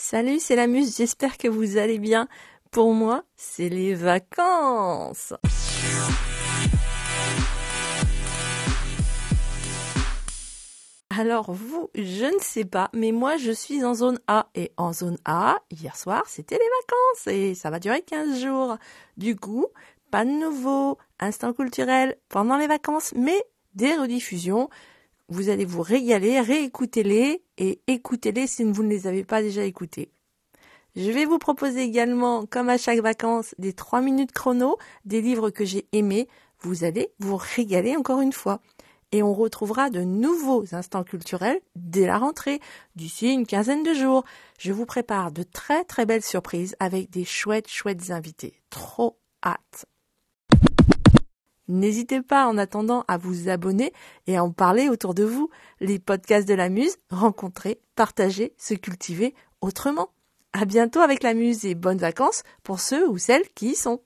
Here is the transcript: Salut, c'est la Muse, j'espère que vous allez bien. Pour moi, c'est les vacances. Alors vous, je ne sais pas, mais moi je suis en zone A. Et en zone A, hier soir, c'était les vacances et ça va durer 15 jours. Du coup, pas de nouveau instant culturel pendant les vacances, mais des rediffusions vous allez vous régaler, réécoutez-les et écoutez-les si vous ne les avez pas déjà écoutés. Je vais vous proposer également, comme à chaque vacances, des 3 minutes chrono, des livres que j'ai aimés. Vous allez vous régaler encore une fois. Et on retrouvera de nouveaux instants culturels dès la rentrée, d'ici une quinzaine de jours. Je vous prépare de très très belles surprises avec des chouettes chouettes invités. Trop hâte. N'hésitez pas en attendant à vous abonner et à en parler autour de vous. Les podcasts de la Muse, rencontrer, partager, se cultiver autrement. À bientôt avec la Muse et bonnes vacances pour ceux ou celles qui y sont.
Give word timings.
Salut, 0.00 0.38
c'est 0.38 0.54
la 0.54 0.68
Muse, 0.68 0.96
j'espère 0.96 1.36
que 1.36 1.48
vous 1.48 1.76
allez 1.76 1.98
bien. 1.98 2.28
Pour 2.70 2.94
moi, 2.94 3.24
c'est 3.34 3.68
les 3.68 3.94
vacances. 3.94 5.34
Alors 11.10 11.50
vous, 11.50 11.90
je 11.96 12.26
ne 12.26 12.38
sais 12.38 12.64
pas, 12.64 12.90
mais 12.92 13.10
moi 13.10 13.38
je 13.38 13.50
suis 13.50 13.84
en 13.84 13.94
zone 13.94 14.20
A. 14.28 14.46
Et 14.54 14.70
en 14.76 14.92
zone 14.92 15.18
A, 15.24 15.58
hier 15.72 15.96
soir, 15.96 16.22
c'était 16.28 16.58
les 16.58 16.70
vacances 16.80 17.26
et 17.26 17.56
ça 17.56 17.68
va 17.70 17.80
durer 17.80 18.02
15 18.02 18.40
jours. 18.40 18.76
Du 19.16 19.34
coup, 19.34 19.66
pas 20.12 20.24
de 20.24 20.30
nouveau 20.30 20.96
instant 21.18 21.52
culturel 21.52 22.16
pendant 22.28 22.56
les 22.56 22.68
vacances, 22.68 23.12
mais 23.16 23.42
des 23.74 23.96
rediffusions 23.96 24.68
vous 25.28 25.50
allez 25.50 25.64
vous 25.64 25.82
régaler, 25.82 26.40
réécoutez-les 26.40 27.42
et 27.58 27.80
écoutez-les 27.86 28.46
si 28.46 28.64
vous 28.64 28.82
ne 28.82 28.88
les 28.88 29.06
avez 29.06 29.24
pas 29.24 29.42
déjà 29.42 29.64
écoutés. 29.64 30.10
Je 30.96 31.10
vais 31.10 31.26
vous 31.26 31.38
proposer 31.38 31.82
également, 31.82 32.46
comme 32.46 32.68
à 32.68 32.78
chaque 32.78 33.00
vacances, 33.00 33.54
des 33.58 33.72
3 33.72 34.00
minutes 34.00 34.32
chrono, 34.32 34.78
des 35.04 35.20
livres 35.20 35.50
que 35.50 35.64
j'ai 35.64 35.86
aimés. 35.92 36.28
Vous 36.60 36.82
allez 36.82 37.12
vous 37.18 37.36
régaler 37.36 37.96
encore 37.96 38.20
une 38.20 38.32
fois. 38.32 38.60
Et 39.12 39.22
on 39.22 39.32
retrouvera 39.32 39.90
de 39.90 40.00
nouveaux 40.00 40.74
instants 40.74 41.04
culturels 41.04 41.60
dès 41.76 42.06
la 42.06 42.18
rentrée, 42.18 42.60
d'ici 42.96 43.32
une 43.32 43.46
quinzaine 43.46 43.82
de 43.82 43.94
jours. 43.94 44.24
Je 44.58 44.72
vous 44.72 44.86
prépare 44.86 45.30
de 45.30 45.42
très 45.42 45.84
très 45.84 46.04
belles 46.04 46.24
surprises 46.24 46.76
avec 46.80 47.10
des 47.10 47.24
chouettes 47.24 47.68
chouettes 47.68 48.10
invités. 48.10 48.60
Trop 48.68 49.18
hâte. 49.44 49.86
N'hésitez 51.68 52.22
pas 52.22 52.46
en 52.46 52.56
attendant 52.56 53.04
à 53.08 53.18
vous 53.18 53.48
abonner 53.48 53.92
et 54.26 54.36
à 54.36 54.44
en 54.44 54.50
parler 54.50 54.88
autour 54.88 55.14
de 55.14 55.24
vous. 55.24 55.50
Les 55.80 55.98
podcasts 55.98 56.48
de 56.48 56.54
la 56.54 56.70
Muse, 56.70 56.96
rencontrer, 57.10 57.80
partager, 57.94 58.54
se 58.56 58.74
cultiver 58.74 59.34
autrement. 59.60 60.08
À 60.54 60.64
bientôt 60.64 61.00
avec 61.00 61.22
la 61.22 61.34
Muse 61.34 61.66
et 61.66 61.74
bonnes 61.74 61.98
vacances 61.98 62.42
pour 62.62 62.80
ceux 62.80 63.06
ou 63.08 63.18
celles 63.18 63.48
qui 63.54 63.72
y 63.72 63.74
sont. 63.74 64.00